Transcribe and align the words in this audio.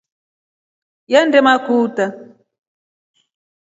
Yande 1.11 1.39
makuta. 1.45 2.05